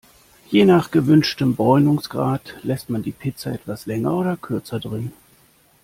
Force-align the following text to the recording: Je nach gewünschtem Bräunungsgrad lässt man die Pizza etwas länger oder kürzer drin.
Je 0.51 0.65
nach 0.65 0.89
gewünschtem 0.89 1.55
Bräunungsgrad 1.55 2.55
lässt 2.63 2.89
man 2.89 3.03
die 3.03 3.11
Pizza 3.11 3.51
etwas 3.53 3.85
länger 3.85 4.13
oder 4.13 4.35
kürzer 4.35 4.79
drin. 4.79 5.13